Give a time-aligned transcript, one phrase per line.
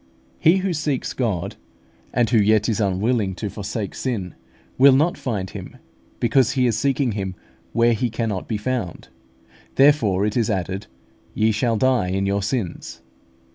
[0.43, 1.57] _He who seeks God,
[2.11, 4.33] and who yet is unwilling to forsake sin,
[4.79, 5.77] will not find Him,
[6.19, 7.35] because he is seeking Him
[7.71, 9.09] where He cannot be found_;
[9.75, 10.87] therefore it is added,
[11.35, 13.03] "Ye shall die in your sins."